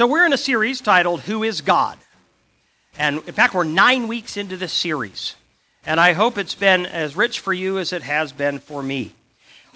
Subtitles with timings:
[0.00, 1.98] So, we're in a series titled Who is God?
[2.96, 5.36] And in fact, we're nine weeks into this series.
[5.84, 9.12] And I hope it's been as rich for you as it has been for me.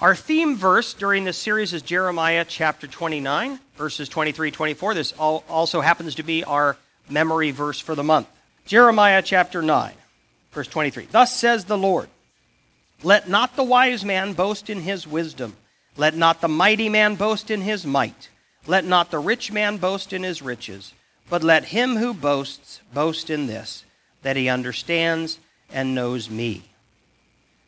[0.00, 4.94] Our theme verse during this series is Jeremiah chapter 29, verses 23 24.
[4.94, 6.78] This also happens to be our
[7.10, 8.26] memory verse for the month.
[8.64, 9.92] Jeremiah chapter 9,
[10.52, 11.08] verse 23.
[11.10, 12.08] Thus says the Lord
[13.02, 15.54] Let not the wise man boast in his wisdom,
[15.98, 18.30] let not the mighty man boast in his might.
[18.66, 20.94] Let not the rich man boast in his riches,
[21.28, 23.84] but let him who boasts boast in this,
[24.22, 25.38] that he understands
[25.70, 26.62] and knows me.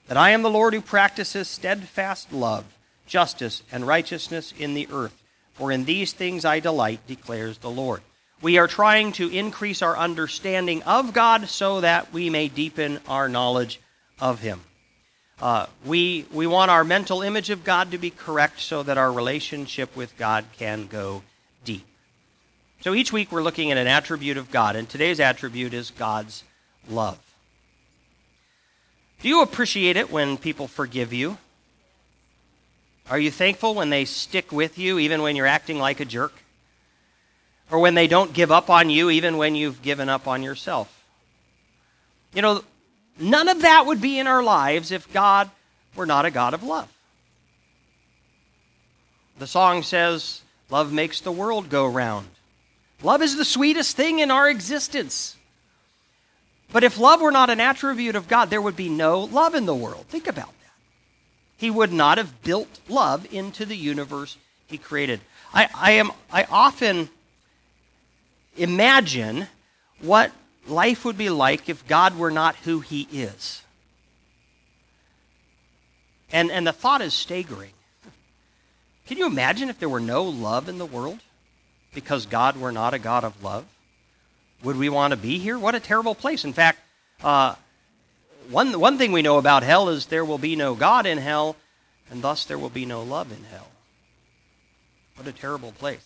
[0.08, 2.64] That I am the Lord who practices steadfast love,
[3.06, 5.22] justice, and righteousness in the earth.
[5.54, 8.02] For in these things I delight, declares the Lord.
[8.42, 13.28] We are trying to increase our understanding of God so that we may deepen our
[13.28, 13.80] knowledge
[14.20, 14.60] of Him.
[15.40, 19.12] Uh, we, we want our mental image of God to be correct so that our
[19.12, 21.22] relationship with God can go
[21.64, 21.84] deep.
[22.80, 26.42] So each week we're looking at an attribute of God, and today's attribute is God's
[26.88, 27.18] love.
[29.20, 31.36] Do you appreciate it when people forgive you?
[33.10, 36.32] Are you thankful when they stick with you even when you're acting like a jerk?
[37.70, 41.04] Or when they don't give up on you even when you've given up on yourself?
[42.32, 42.64] You know,
[43.18, 45.50] None of that would be in our lives if God
[45.94, 46.88] were not a God of love.
[49.38, 52.28] The song says, Love makes the world go round.
[53.02, 55.36] Love is the sweetest thing in our existence.
[56.72, 59.66] But if love were not an attribute of God, there would be no love in
[59.66, 60.06] the world.
[60.08, 60.72] Think about that.
[61.56, 65.20] He would not have built love into the universe he created.
[65.54, 67.08] I, I, am, I often
[68.56, 69.46] imagine
[70.00, 70.32] what
[70.68, 73.62] life would be like if God were not who he is.
[76.32, 77.70] And, and the thought is staggering.
[79.06, 81.20] Can you imagine if there were no love in the world
[81.94, 83.64] because God were not a God of love?
[84.64, 85.58] Would we want to be here?
[85.58, 86.44] What a terrible place.
[86.44, 86.80] In fact,
[87.22, 87.54] uh,
[88.50, 91.56] one, one thing we know about hell is there will be no God in hell,
[92.10, 93.68] and thus there will be no love in hell.
[95.16, 96.04] What a terrible place.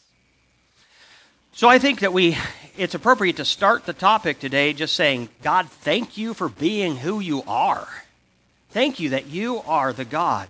[1.53, 2.37] So I think that we
[2.77, 7.21] it's appropriate to start the topic today just saying, God, thank you for being who
[7.21, 7.89] you are.
[8.71, 10.49] Thank you that you are the God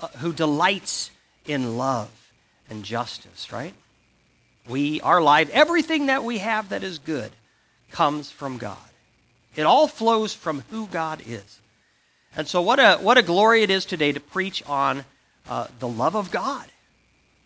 [0.00, 1.10] uh, who delights
[1.44, 2.10] in love
[2.70, 3.74] and justice, right?
[4.66, 7.30] We, our life, everything that we have that is good
[7.90, 8.78] comes from God.
[9.54, 11.60] It all flows from who God is.
[12.34, 15.04] And so, what a, what a glory it is today to preach on
[15.48, 16.66] uh, the love of God.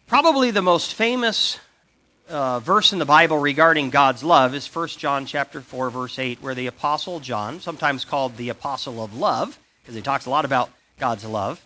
[0.07, 1.59] Probably the most famous
[2.29, 6.43] uh, verse in the Bible regarding God's love is 1 John chapter 4 verse 8
[6.43, 10.45] where the apostle John, sometimes called the apostle of love because he talks a lot
[10.45, 11.65] about God's love,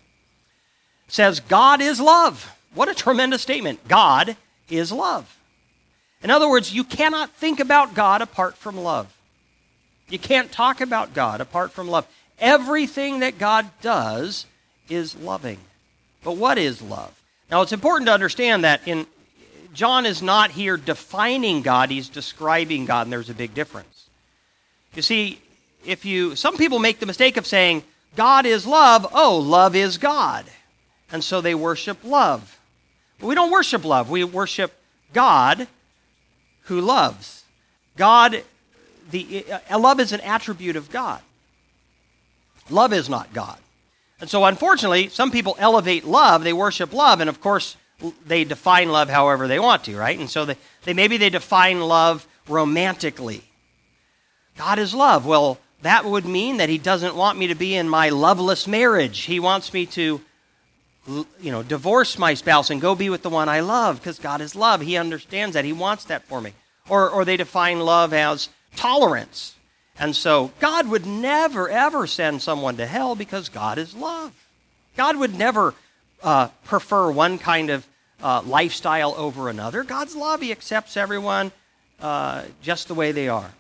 [1.09, 2.55] says God is love.
[2.75, 3.87] What a tremendous statement.
[3.89, 4.37] God
[4.69, 5.37] is love.
[6.23, 9.17] In other words, you cannot think about God apart from love.
[10.09, 12.07] You can't talk about God apart from love.
[12.39, 14.47] Everything that God does
[14.89, 15.59] is loving.
[16.23, 17.15] But what is love?
[17.51, 19.07] Now, it's important to understand that in,
[19.73, 24.09] John is not here defining God, he's describing God, and there's a big difference.
[24.95, 25.41] You see,
[25.85, 27.85] if you some people make the mistake of saying
[28.17, 30.47] God is love, oh, love is God.
[31.13, 32.59] And so they worship love.
[33.19, 34.11] But we don't worship love.
[34.11, 34.73] We worship
[35.13, 35.69] God
[36.65, 37.45] who loves.
[37.97, 38.43] God
[39.11, 41.21] the uh, love is an attribute of God.
[42.69, 43.59] Love is not God.
[44.21, 47.77] And so unfortunately, some people elevate love, they worship love, and of course,
[48.27, 50.19] they define love however they want to, right?
[50.19, 53.43] And so they, they maybe they define love romantically.
[54.57, 55.27] God is love.
[55.27, 59.21] Well, that would mean that he doesn't want me to be in my loveless marriage.
[59.21, 60.21] He wants me to
[61.07, 64.41] you know, divorce my spouse and go be with the one I love because God
[64.41, 64.81] is love.
[64.81, 65.65] He understands that.
[65.65, 66.53] He wants that for me.
[66.89, 69.55] Or, or they define love as tolerance.
[69.99, 74.33] And so God would never, ever send someone to hell because God is love.
[74.97, 75.75] God would never
[76.23, 77.87] uh, prefer one kind of
[78.23, 79.83] uh, lifestyle over another.
[79.83, 81.53] God's love, He accepts everyone
[82.01, 83.51] uh, just the way they are,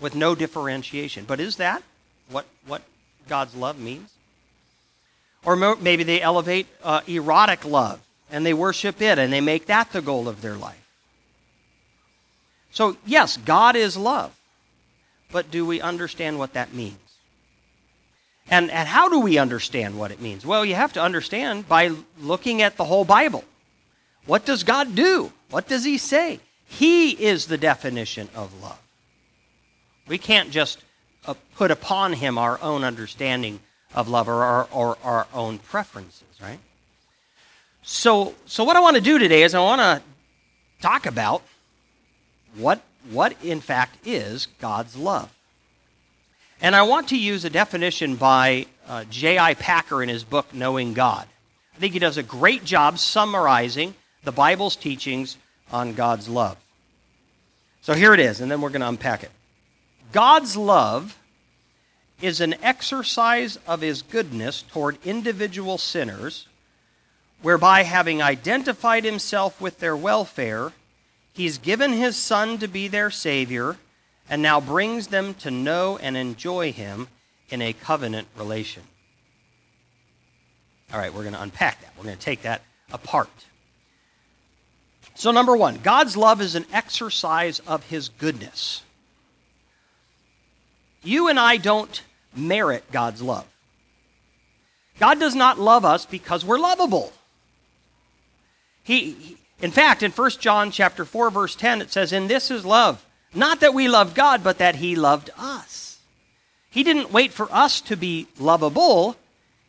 [0.00, 1.24] with no differentiation.
[1.24, 1.82] But is that
[2.30, 2.82] what, what
[3.28, 4.10] God's love means?
[5.44, 8.00] Or maybe they elevate uh, erotic love
[8.30, 10.80] and they worship it and they make that the goal of their life.
[12.70, 14.34] So, yes, God is love,
[15.30, 16.98] but do we understand what that means?
[18.50, 20.44] And, and how do we understand what it means?
[20.44, 23.44] Well, you have to understand by looking at the whole Bible.
[24.26, 25.32] What does God do?
[25.50, 26.40] What does He say?
[26.66, 28.80] He is the definition of love.
[30.06, 30.82] We can't just
[31.26, 33.60] uh, put upon Him our own understanding
[33.94, 36.58] of love or our, or our own preferences, right?
[37.82, 40.02] So, so what I want to do today is I want to
[40.80, 41.42] talk about
[42.56, 42.80] what,
[43.10, 45.30] what in fact is God's love.
[46.60, 49.54] And I want to use a definition by uh, J.I.
[49.54, 51.26] Packer in his book, Knowing God.
[51.76, 53.94] I think he does a great job summarizing
[54.24, 55.36] the Bible's teachings
[55.70, 56.56] on God's love.
[57.80, 59.30] So here it is, and then we're going to unpack it.
[60.12, 61.18] God's love
[62.20, 66.48] is an exercise of his goodness toward individual sinners,
[67.42, 70.72] whereby, having identified himself with their welfare,
[71.34, 73.76] he's given his Son to be their Savior
[74.30, 77.08] and now brings them to know and enjoy him
[77.50, 78.82] in a covenant relation.
[80.92, 81.92] All right, we're going to unpack that.
[81.98, 82.62] We're going to take that
[82.92, 83.28] apart.
[85.14, 88.82] So, number one, God's love is an exercise of his goodness.
[91.02, 92.02] You and I don't
[92.34, 93.46] merit God's love.
[94.98, 97.12] God does not love us because we're lovable.
[98.82, 102.64] He, in fact, in 1 John chapter 4 verse 10 it says in this is
[102.64, 105.98] love, not that we loved God but that he loved us.
[106.70, 109.16] He didn't wait for us to be lovable.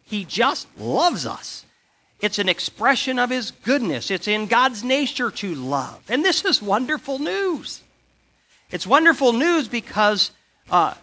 [0.06, 1.64] He just loves us.
[2.21, 4.09] It's an expression of his goodness.
[4.09, 6.01] It's in God's nature to love.
[6.09, 7.81] And this is wonderful news.
[8.71, 10.31] It's wonderful news because
[10.71, 10.94] uh,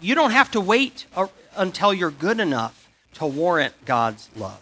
[0.00, 1.06] you don't have to wait
[1.56, 4.60] until you're good enough to warrant God's love.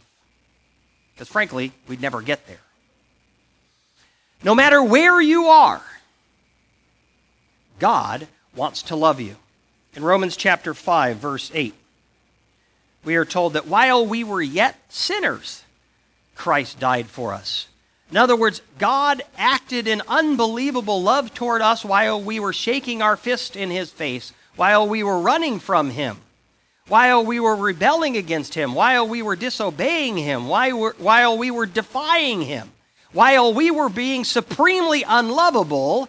[1.14, 2.60] Because frankly, we'd never get there.
[4.44, 5.82] No matter where you are,
[7.78, 9.36] God wants to love you.
[9.94, 11.74] In Romans chapter 5, verse 8,
[13.04, 15.62] we are told that while we were yet sinners,
[16.34, 17.66] Christ died for us.
[18.10, 23.16] In other words, God acted in unbelievable love toward us while we were shaking our
[23.16, 26.18] fist in his face while we were running from him,
[26.88, 32.42] while we were rebelling against him, while we were disobeying him, while we were defying
[32.42, 32.70] him,
[33.12, 36.08] while we were being supremely unlovable,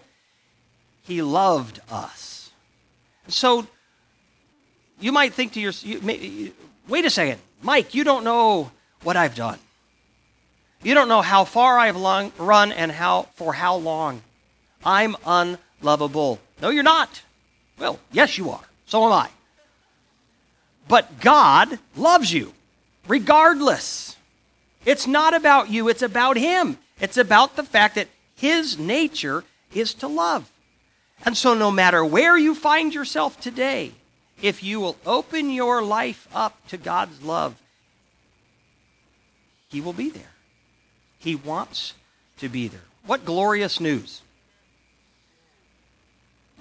[1.03, 2.51] he loved us.
[3.29, 3.65] So
[4.99, 6.03] you might think to yourself,
[6.87, 8.71] wait a second, Mike, you don't know
[9.03, 9.59] what I've done.
[10.81, 14.21] You don't know how far I've long, run and how for how long.
[14.85, 16.39] I'm unlovable.
[16.61, 17.21] No, you're not.
[17.79, 18.63] Well, yes, you are.
[18.85, 19.29] So am I.
[20.87, 22.53] But God loves you
[23.07, 24.15] regardless.
[24.85, 26.77] It's not about you, it's about Him.
[26.99, 29.43] It's about the fact that His nature
[29.73, 30.51] is to love.
[31.25, 33.93] And so, no matter where you find yourself today,
[34.41, 37.55] if you will open your life up to God's love,
[39.69, 40.31] He will be there.
[41.19, 41.93] He wants
[42.37, 42.81] to be there.
[43.05, 44.21] What glorious news!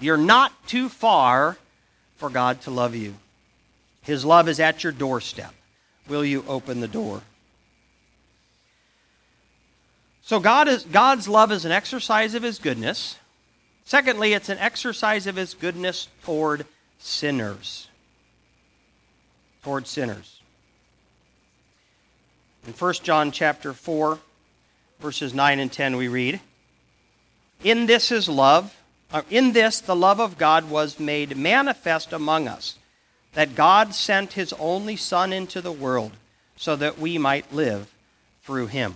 [0.00, 1.56] You're not too far
[2.16, 3.14] for God to love you.
[4.02, 5.54] His love is at your doorstep.
[6.08, 7.22] Will you open the door?
[10.22, 13.16] So God is, God's love is an exercise of his goodness.
[13.84, 16.64] Secondly, it's an exercise of his goodness toward
[17.02, 17.88] sinners.
[19.62, 20.40] Toward sinners.
[22.66, 24.18] In 1 John chapter 4,
[25.00, 26.40] verses 9 and 10 we read,
[27.62, 28.76] In this is love
[29.12, 32.78] uh, in this, the love of God was made manifest among us,
[33.34, 36.12] that God sent his only Son into the world
[36.56, 37.92] so that we might live
[38.42, 38.94] through him.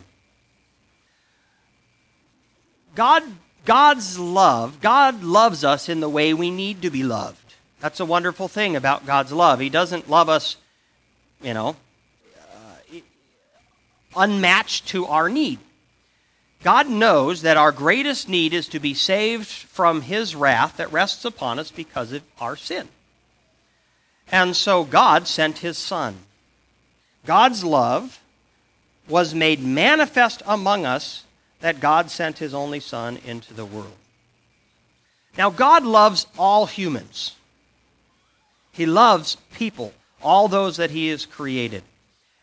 [2.95, 3.23] God,
[3.67, 7.46] God's love, God loves us in the way we need to be loved.
[7.81, 9.61] That's a wonderful thing about God's love.
[9.61, 10.57] He doesn't love us,
[11.43, 11.77] you know,
[12.41, 12.99] uh,
[14.17, 15.59] unmatched to our need.
[16.63, 21.25] God knows that our greatest need is to be saved from his wrath that rests
[21.25, 22.89] upon us because of our sin.
[24.33, 26.17] And so God sent his Son.
[27.25, 28.21] God's love
[29.09, 31.25] was made manifest among us
[31.61, 33.95] that God sent his only Son into the world.
[35.39, 37.36] Now, God loves all humans.
[38.77, 41.83] He loves people, all those that he has created.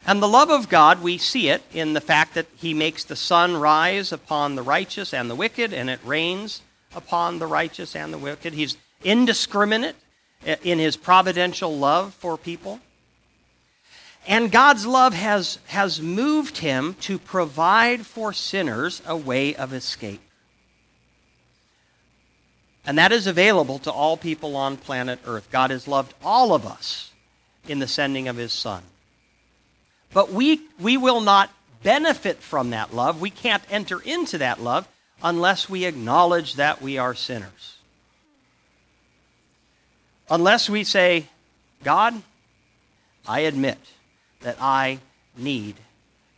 [0.05, 3.15] And the love of God, we see it in the fact that he makes the
[3.15, 6.61] sun rise upon the righteous and the wicked, and it rains
[6.95, 8.53] upon the righteous and the wicked.
[8.53, 9.95] He's indiscriminate
[10.63, 12.79] in his providential love for people.
[14.27, 20.21] And God's love has, has moved him to provide for sinners a way of escape.
[22.85, 25.49] And that is available to all people on planet Earth.
[25.51, 27.11] God has loved all of us
[27.67, 28.83] in the sending of his Son.
[30.13, 31.49] But we, we will not
[31.81, 33.21] benefit from that love.
[33.21, 34.87] We can't enter into that love
[35.21, 37.77] unless we acknowledge that we are sinners.
[40.29, 41.27] Unless we say,
[41.83, 42.21] God,
[43.27, 43.77] I admit
[44.41, 44.99] that I
[45.37, 45.75] need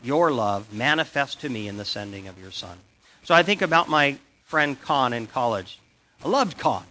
[0.04, 2.78] your love manifest to me in the sending of your Son.
[3.24, 5.80] So I think about my friend Con in college.
[6.24, 6.84] I loved Con.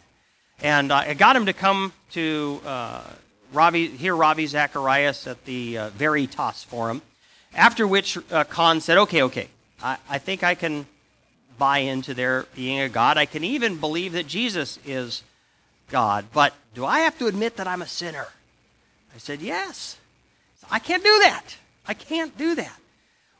[0.62, 3.02] And uh, I got him to come to uh,
[3.52, 7.02] Ravi, hear Ravi Zacharias at the uh, Veritas Forum,
[7.54, 9.48] after which uh, Con said, okay, okay,
[9.82, 10.86] I, I think I can
[11.58, 13.16] buy into their being a God.
[13.16, 15.22] I can even believe that Jesus is
[15.90, 16.26] God.
[16.32, 18.26] But do I have to admit that I'm a sinner?
[19.14, 19.98] I said, yes.
[20.70, 21.56] I can't do that.
[21.86, 22.78] I can't do that.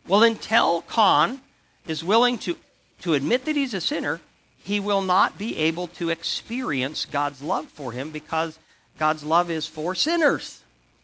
[0.07, 1.41] Well, until Con
[1.87, 2.57] is willing to,
[3.01, 4.21] to admit that he's a sinner,
[4.65, 8.59] he will not be able to experience God's love for him because
[8.99, 10.63] God's love is for sinners.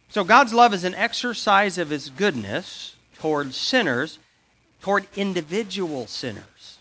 [0.08, 4.18] So God's love is an exercise of his goodness toward sinners,
[4.80, 6.78] toward individual sinners.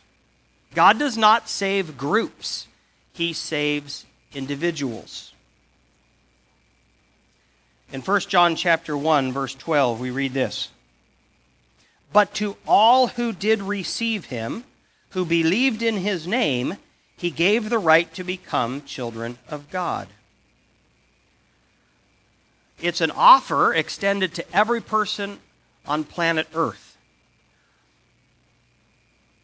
[0.74, 2.68] God does not save groups,
[3.12, 5.34] he saves individuals.
[7.92, 10.70] In 1 John chapter 1 verse 12 we read this.
[12.14, 14.64] But to all who did receive him,
[15.12, 16.78] who believed in his name,
[17.18, 20.08] he gave the right to become children of God.
[22.82, 25.40] It's an offer extended to every person
[25.86, 26.98] on planet Earth.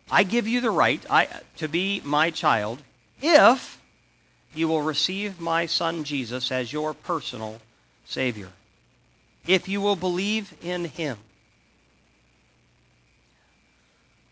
[0.09, 2.81] I give you the right I, to be my child
[3.21, 3.81] if
[4.53, 7.59] you will receive my son Jesus as your personal
[8.05, 8.49] Savior.
[9.47, 11.17] If you will believe in him.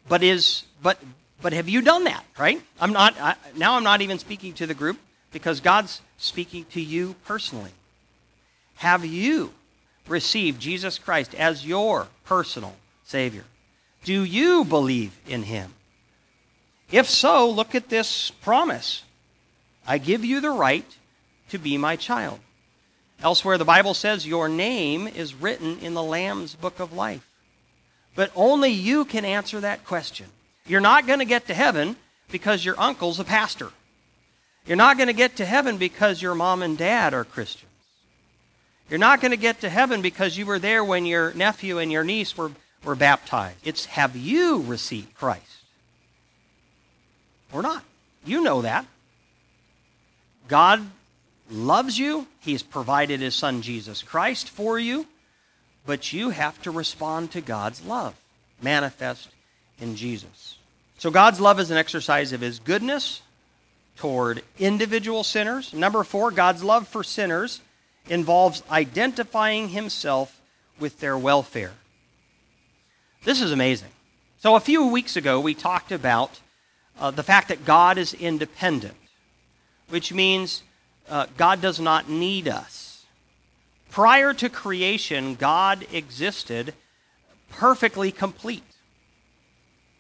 [0.08, 1.00] But is but
[1.44, 2.60] but have you done that, right?
[2.80, 4.98] I'm not I, now I'm not even speaking to the group
[5.32, 7.72] because God's speaking to you personally.
[8.76, 9.54] Have you
[10.08, 13.44] received Jesus Christ as your personal savior?
[14.06, 15.74] Do you believe in him?
[16.90, 19.04] If so, look at this promise.
[19.86, 20.86] I give you the right
[21.50, 22.40] to be my child.
[23.22, 27.28] Elsewhere, the Bible says, Your name is written in the Lamb's book of life.
[28.16, 30.28] But only you can answer that question.
[30.66, 31.96] You're not going to get to heaven
[32.32, 33.70] because your uncle's a pastor.
[34.66, 37.70] You're not going to get to heaven because your mom and dad are Christians.
[38.90, 41.92] You're not going to get to heaven because you were there when your nephew and
[41.92, 42.52] your niece were,
[42.84, 43.58] were baptized.
[43.64, 45.44] It's have you received Christ?
[47.52, 47.84] Or not?
[48.26, 48.86] You know that.
[50.48, 50.86] God
[51.50, 52.28] loves you.
[52.40, 55.08] He's provided his son Jesus Christ for you.
[55.86, 58.16] But you have to respond to God's love,
[58.62, 59.30] manifest
[59.84, 60.58] in Jesus.
[60.98, 63.22] So God's love is an exercise of his goodness
[63.98, 65.74] toward individual sinners.
[65.74, 67.62] Number four, God's love for sinners
[68.10, 70.42] involves identifying himself
[70.80, 71.74] with their welfare.
[73.24, 73.90] This is amazing.
[74.40, 76.40] So, a few weeks ago, we talked about
[77.00, 78.96] uh, the fact that God is independent,
[79.90, 80.64] which means
[81.10, 83.06] uh, God does not need us.
[83.92, 86.74] Prior to creation, God existed
[87.50, 88.73] perfectly complete.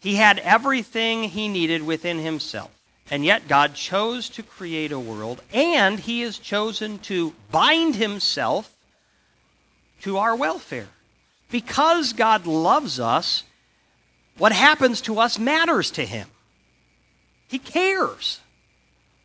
[0.03, 2.69] He had everything he needed within himself.
[3.09, 8.73] And yet, God chose to create a world, and He has chosen to bind Himself
[10.01, 10.87] to our welfare.
[11.51, 13.43] Because God loves us,
[14.37, 16.27] what happens to us matters to Him.
[17.47, 18.39] He cares.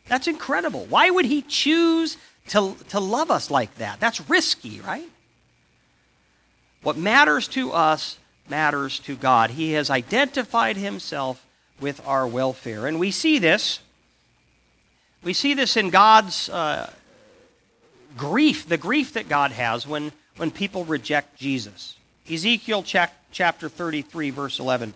[0.07, 0.85] That's incredible.
[0.89, 2.17] Why would He choose
[2.49, 3.99] to, to love us like that?
[3.99, 5.09] That's risky, right?
[6.83, 8.17] What matters to us
[8.49, 9.51] matters to God.
[9.51, 11.45] He has identified Himself
[11.79, 12.87] with our welfare.
[12.87, 13.79] And we see this.
[15.23, 16.91] We see this in God's uh,
[18.17, 21.95] grief, the grief that God has when, when people reject Jesus.
[22.29, 24.93] Ezekiel chapter 33, verse 11.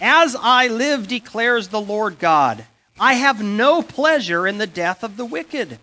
[0.00, 2.64] As I live, declares the Lord God,
[2.98, 5.78] I have no pleasure in the death of the wicked,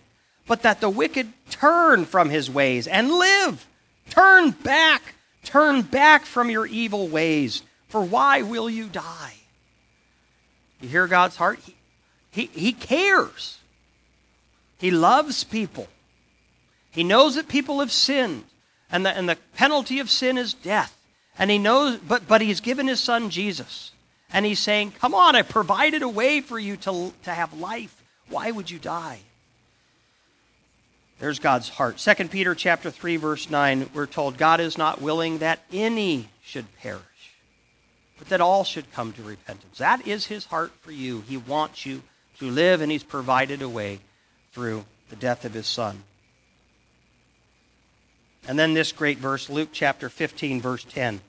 [0.48, 3.66] but that the wicked turn from his ways and live.
[4.10, 9.34] Turn back, turn back from your evil ways, for why will you die?
[10.82, 11.60] You hear God's heart?
[11.64, 11.76] He,
[12.32, 13.60] he, he cares.
[14.78, 15.88] He loves people.
[16.92, 18.44] He knows that people have sinned,
[18.92, 20.98] and the, and the penalty of sin is death.
[21.40, 23.92] And he knows, but, but he's given his son Jesus.
[24.32, 28.04] And he's saying, Come on, I provided a way for you to, to have life.
[28.30, 29.20] Why would you die?
[31.20, 31.98] There's God's heart.
[31.98, 36.66] 2 Peter chapter 3, verse 9, we're told God is not willing that any should
[36.78, 37.04] perish
[38.24, 39.80] but that all should come to repentance.
[39.80, 41.26] That is his heart for you.
[41.28, 42.04] He wants you
[42.40, 44.00] to live, and he's provided a way
[44.54, 46.04] through the death of his son.
[48.48, 51.20] And then this great verse, Luke chapter 15, verse 10.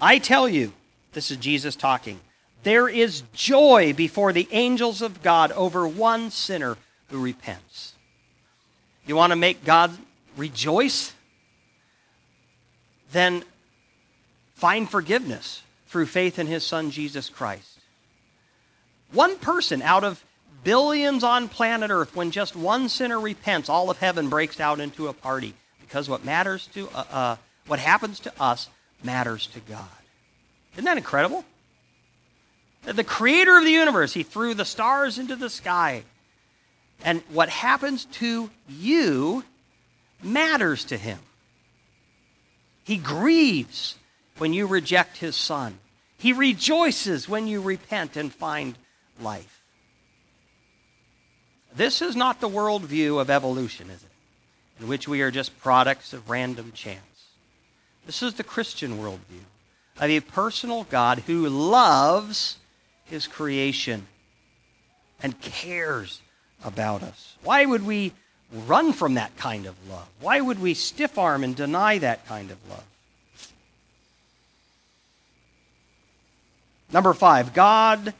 [0.00, 0.72] I tell you,
[1.12, 2.20] this is Jesus talking,
[2.62, 6.76] there is joy before the angels of God over one sinner
[7.08, 7.94] who repents.
[9.06, 9.92] You want to make God
[10.36, 11.12] rejoice?
[13.12, 13.44] Then
[14.56, 17.78] Find forgiveness through faith in his son, Jesus Christ.
[19.12, 20.24] One person out of
[20.64, 25.08] billions on planet Earth, when just one sinner repents, all of heaven breaks out into
[25.08, 27.36] a party because what matters to uh, uh,
[27.66, 28.70] what happens to us
[29.04, 29.84] matters to God.
[30.72, 31.44] Isn't that incredible?
[32.84, 36.04] The creator of the universe, he threw the stars into the sky.
[37.04, 39.44] And what happens to you
[40.22, 41.18] matters to him.
[42.84, 43.96] He grieves
[44.38, 45.78] when you reject his son.
[46.18, 48.76] He rejoices when you repent and find
[49.20, 49.62] life.
[51.74, 54.10] This is not the worldview of evolution, is it?
[54.80, 57.00] In which we are just products of random chance.
[58.06, 59.44] This is the Christian worldview
[59.98, 62.58] of a personal God who loves
[63.04, 64.06] his creation
[65.22, 66.20] and cares
[66.64, 67.36] about us.
[67.42, 68.12] Why would we
[68.52, 70.08] run from that kind of love?
[70.20, 72.84] Why would we stiff arm and deny that kind of love?
[76.92, 78.14] Number five, God,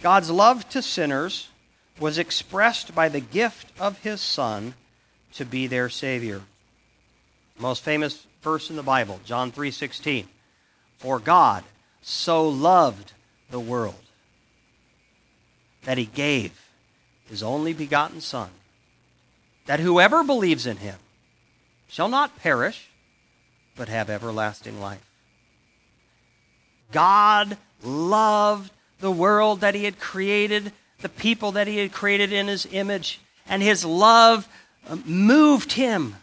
[0.00, 1.48] God's love to sinners
[1.98, 4.74] was expressed by the gift of his Son
[5.34, 6.42] to be their Savior.
[7.58, 10.28] Most famous verse in the Bible, John 3:16.
[10.98, 11.64] For God
[12.00, 13.12] so loved
[13.50, 14.02] the world
[15.82, 16.65] that he gave
[17.28, 18.50] his only begotten Son,
[19.66, 20.96] that whoever believes in him
[21.88, 22.88] shall not perish,
[23.76, 25.04] but have everlasting life.
[26.92, 32.46] God loved the world that he had created, the people that he had created in
[32.46, 34.48] his image, and his love
[34.88, 36.16] uh, moved him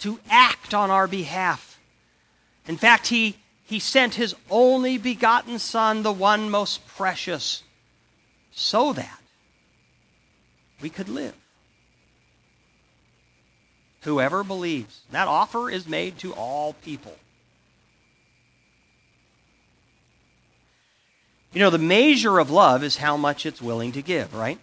[0.00, 1.78] to act on our behalf.
[2.66, 7.62] In fact, he, he sent his only begotten Son, the one most precious,
[8.50, 9.21] so that
[10.82, 11.34] we could live.
[14.02, 15.02] Whoever believes.
[15.12, 17.14] That offer is made to all people.
[21.52, 24.58] You know, the measure of love is how much it's willing to give, right?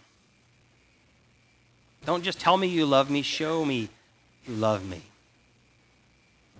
[2.05, 3.89] Don't just tell me you love me, show me
[4.45, 5.03] you love me.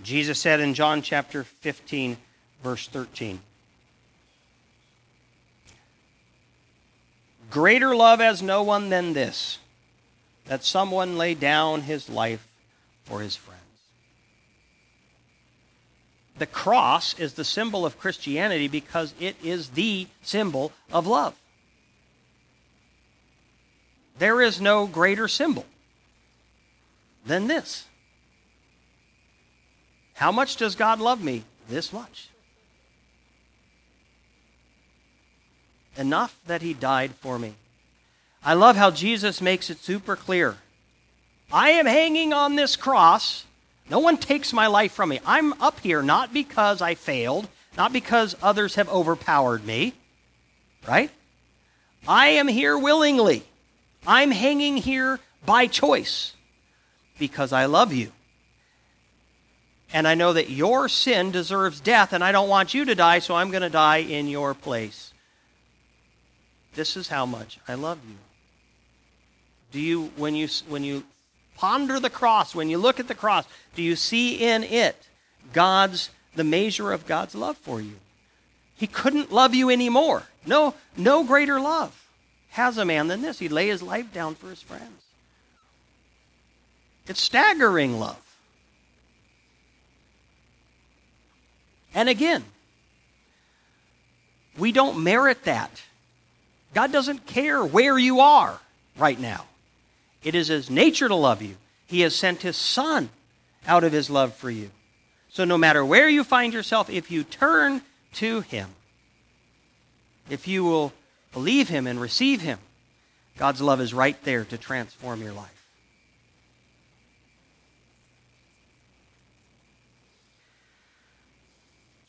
[0.03, 2.17] Jesus said in John chapter 15,
[2.63, 3.41] verse 13
[7.49, 9.57] Greater love has no one than this,
[10.45, 12.47] that someone lay down his life
[13.03, 13.59] for his friends.
[16.37, 21.35] The cross is the symbol of Christianity because it is the symbol of love.
[24.19, 25.65] There is no greater symbol
[27.25, 27.85] than this.
[30.13, 31.43] How much does God love me?
[31.67, 32.29] This much.
[35.99, 37.55] Enough that he died for me.
[38.43, 40.57] I love how Jesus makes it super clear.
[41.51, 43.45] I am hanging on this cross.
[43.89, 45.19] No one takes my life from me.
[45.25, 49.93] I'm up here not because I failed, not because others have overpowered me,
[50.87, 51.11] right?
[52.07, 53.43] I am here willingly.
[54.07, 56.33] I'm hanging here by choice
[57.17, 58.11] because I love you.
[59.91, 63.19] And I know that your sin deserves death, and I don't want you to die,
[63.19, 65.08] so I'm going to die in your place.
[66.75, 68.15] This is how much I love you.
[69.71, 71.03] Do you, when you, when you
[71.55, 75.07] ponder the cross, when you look at the cross, do you see in it
[75.53, 77.95] God's, the measure of God's love for you?
[78.75, 80.23] He couldn't love you anymore.
[80.45, 82.07] No, no greater love
[82.51, 83.39] has a man than this.
[83.39, 85.03] He'd lay his life down for his friends.
[87.07, 88.21] It's staggering love.
[91.93, 92.45] And again,
[94.57, 95.81] we don't merit that.
[96.73, 98.59] God doesn't care where you are
[98.97, 99.45] right now.
[100.23, 101.55] It is His nature to love you.
[101.87, 103.09] He has sent His Son
[103.67, 104.69] out of His love for you.
[105.29, 107.81] So no matter where you find yourself, if you turn
[108.13, 108.69] to Him,
[110.29, 110.93] if you will
[111.31, 112.59] believe Him and receive Him,
[113.37, 115.59] God's love is right there to transform your life.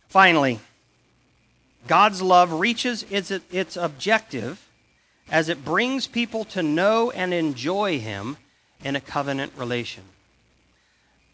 [0.09, 0.59] Finally,
[1.87, 4.67] God's love reaches its, its objective
[5.31, 8.37] as it brings people to know and enjoy Him
[8.85, 10.05] in a covenant relation.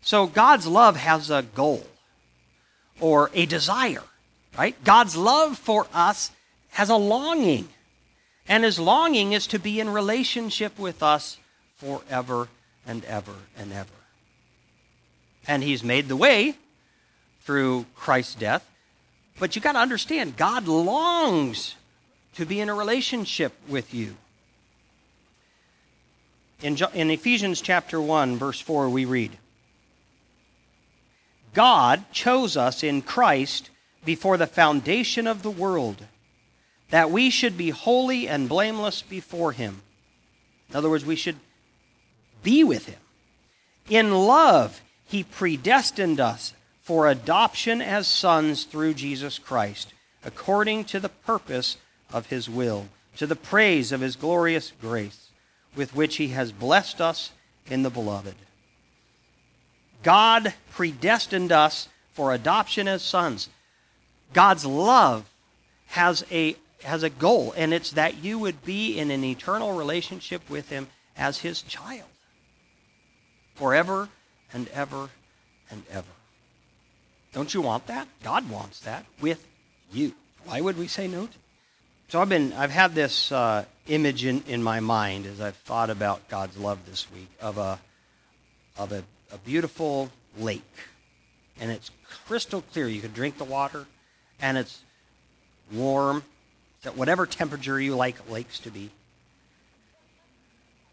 [0.02, 1.86] So God's love has a goal
[3.00, 4.02] or a desire,
[4.56, 4.76] right?
[4.84, 6.30] God's love for us
[6.70, 7.68] has a longing.
[8.48, 11.38] And his longing is to be in relationship with us
[11.76, 12.48] forever
[12.86, 13.88] and ever and ever.
[15.48, 16.54] And he's made the way
[17.42, 18.68] through Christ's death
[19.38, 21.74] but you got to understand, God longs
[22.34, 24.16] to be in a relationship with you.
[26.62, 29.36] In, in Ephesians chapter 1, verse 4, we read
[31.52, 33.70] God chose us in Christ
[34.04, 36.04] before the foundation of the world,
[36.90, 39.80] that we should be holy and blameless before him.
[40.70, 41.36] In other words, we should
[42.42, 42.98] be with him.
[43.88, 46.52] In love, he predestined us
[46.86, 49.92] for adoption as sons through Jesus Christ,
[50.24, 51.78] according to the purpose
[52.12, 55.30] of his will, to the praise of his glorious grace,
[55.74, 57.32] with which he has blessed us
[57.66, 58.36] in the beloved.
[60.04, 63.48] God predestined us for adoption as sons.
[64.32, 65.28] God's love
[65.86, 70.48] has a, has a goal, and it's that you would be in an eternal relationship
[70.48, 72.08] with him as his child
[73.56, 74.08] forever
[74.52, 75.10] and ever
[75.68, 76.06] and ever.
[77.36, 78.08] Don't you want that?
[78.22, 79.46] God wants that with
[79.92, 80.14] you.
[80.46, 81.32] Why would we say no to?
[82.08, 85.90] So I've been I've had this uh, image in, in my mind as I've thought
[85.90, 87.78] about God's love this week of a
[88.78, 90.62] of a, a beautiful lake,
[91.60, 91.90] and it's
[92.26, 92.88] crystal clear.
[92.88, 93.84] You can drink the water,
[94.40, 94.80] and it's
[95.70, 96.22] warm,
[96.86, 98.90] at whatever temperature you like lakes to be.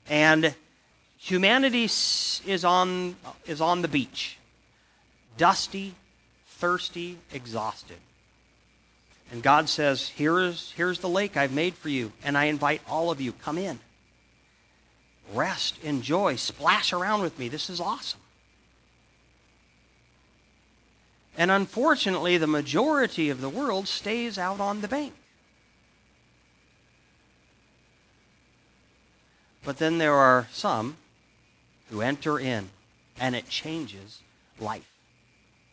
[0.09, 0.53] And
[1.17, 4.37] humanity is on, is on the beach,
[5.37, 5.95] dusty,
[6.53, 7.97] thirsty, exhausted.
[9.31, 13.09] And God says, here's, here's the lake I've made for you, and I invite all
[13.09, 13.79] of you, come in.
[15.33, 17.49] Rest, enjoy, splash around with me.
[17.49, 18.19] This is awesome.
[21.35, 25.13] And unfortunately, the majority of the world stays out on the bank.
[29.63, 30.97] But then there are some
[31.89, 32.69] who enter in,
[33.19, 34.19] and it changes
[34.59, 34.92] life.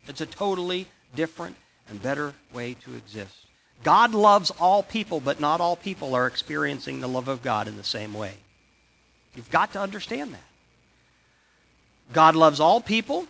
[0.06, 1.56] It's a totally different
[1.88, 3.46] and better way to exist.
[3.82, 7.76] God loves all people, but not all people are experiencing the love of God in
[7.76, 8.34] the same way.
[9.34, 10.44] You've got to understand that.
[12.12, 13.26] God loves all people,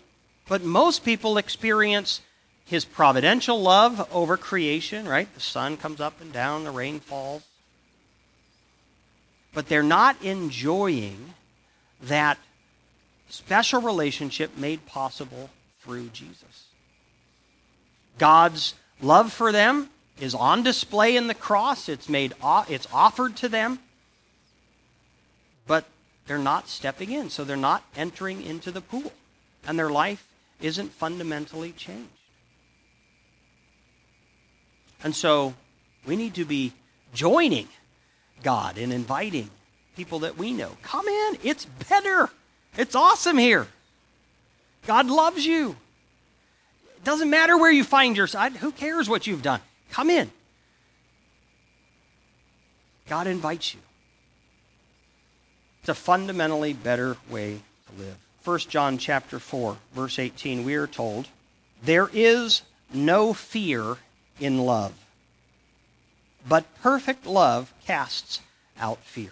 [0.48, 2.20] but most people experience
[2.64, 5.32] his providential love over creation, right?
[5.34, 7.42] The sun comes up and down, the rain falls.
[9.52, 11.34] But they're not enjoying
[12.02, 12.38] that
[13.28, 15.50] special relationship made possible
[15.90, 16.68] through Jesus.
[18.16, 21.88] God's love for them is on display in the cross.
[21.88, 22.32] It's made
[22.68, 23.80] it's offered to them.
[25.66, 25.84] But
[26.28, 29.12] they're not stepping in, so they're not entering into the pool.
[29.66, 30.28] And their life
[30.60, 32.08] isn't fundamentally changed.
[35.02, 35.54] And so
[36.06, 36.72] we need to be
[37.12, 37.66] joining
[38.44, 39.50] God in inviting
[39.96, 40.76] people that we know.
[40.82, 42.30] Come in, it's better.
[42.76, 43.66] It's awesome here.
[44.86, 45.76] God loves you.
[46.96, 48.56] It doesn't matter where you find yourself.
[48.56, 49.60] Who cares what you've done?
[49.90, 50.30] Come in.
[53.08, 53.80] God invites you.
[55.80, 58.16] It's a fundamentally better way to live.
[58.44, 61.28] 1 John chapter 4, verse 18, we are told,
[61.82, 62.62] there is
[62.92, 63.96] no fear
[64.38, 64.92] in love,
[66.48, 68.40] but perfect love casts
[68.78, 69.30] out fear.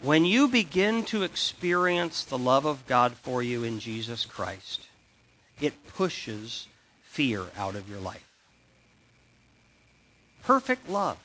[0.00, 4.86] When you begin to experience the love of God for you in Jesus Christ,
[5.60, 6.68] it pushes
[7.02, 8.24] fear out of your life.
[10.44, 11.18] Perfect love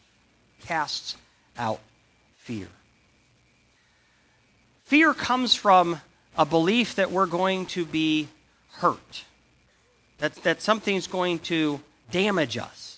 [0.65, 1.17] casts
[1.57, 1.79] out
[2.37, 2.67] fear.
[4.85, 6.01] Fear comes from
[6.35, 8.27] a belief that we're going to be
[8.73, 9.23] hurt,
[10.17, 12.97] that, that something's going to damage us.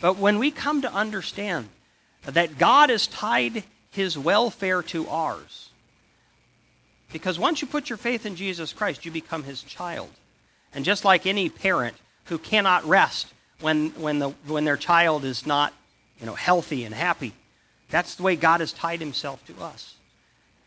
[0.00, 1.68] But when we come to understand
[2.24, 5.70] that God is tied his welfare to ours.
[7.12, 10.10] Because once you put your faith in Jesus Christ, you become his child.
[10.72, 13.26] And just like any parent who cannot rest
[13.60, 15.74] when, when, the, when their child is not
[16.20, 17.32] you know, healthy and happy,
[17.90, 19.96] that's the way God has tied himself to us.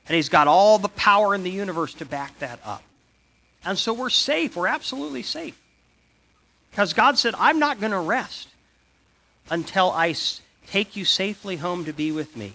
[0.07, 2.83] And he's got all the power in the universe to back that up.
[3.63, 4.57] And so we're safe.
[4.57, 5.57] We're absolutely safe.
[6.69, 8.49] Because God said, I'm not going to rest
[9.49, 10.15] until I
[10.67, 12.53] take you safely home to be with me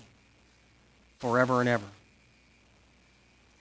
[1.18, 1.85] forever and ever.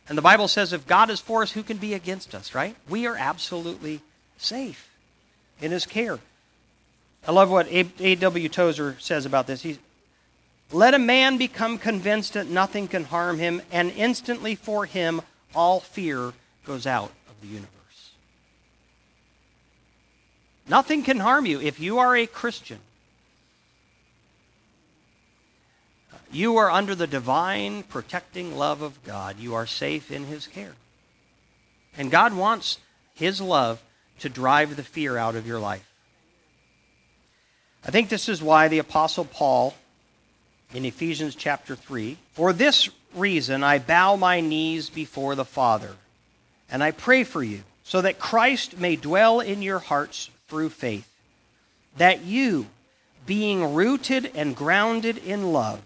[0.10, 2.76] And the Bible says if God is for us, who can be against us, right?
[2.88, 4.02] We are absolutely
[4.38, 4.90] safe
[5.62, 6.20] in his care.
[7.28, 8.50] I love what A.W.
[8.50, 9.62] Tozer says about this.
[9.62, 9.80] He's,
[10.72, 15.22] Let a man become convinced that nothing can harm him, and instantly for him
[15.54, 16.32] all fear
[16.66, 17.68] goes out of the universe.
[20.70, 22.80] Nothing can harm you if you are a Christian.
[26.32, 29.40] You are under the divine protecting love of God.
[29.40, 30.74] You are safe in his care.
[31.98, 32.80] And God wants
[33.14, 33.82] his love
[34.20, 35.88] to drive the fear out of your life.
[37.86, 39.74] I think this is why the Apostle Paul
[40.74, 45.96] in Ephesians chapter 3 For this reason I bow my knees before the Father,
[46.70, 51.10] and I pray for you, so that Christ may dwell in your hearts through faith,
[51.98, 52.68] that you,
[53.26, 55.82] being rooted and grounded in love,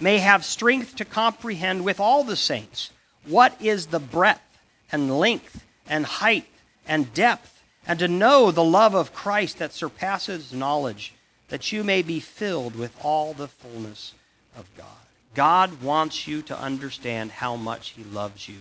[0.00, 2.90] may have strength to comprehend with all the saints
[3.26, 4.58] what is the breadth
[4.90, 6.46] and length and height
[6.86, 11.14] and depth, and to know the love of Christ that surpasses knowledge,
[11.48, 14.12] that you may be filled with all the fullness
[14.56, 14.86] of God.
[15.34, 18.58] God wants you to understand how much he loves you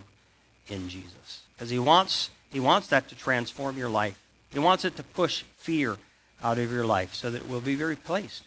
[0.67, 1.41] in Jesus.
[1.56, 4.19] Because he wants, he wants that to transform your life.
[4.52, 5.98] He wants it to push fear
[6.41, 8.43] out of your life so that it will be replaced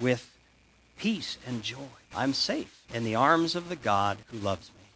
[0.00, 0.37] with
[0.98, 1.88] peace and joy.
[2.14, 4.77] I'm safe in the arms of the God who loves me.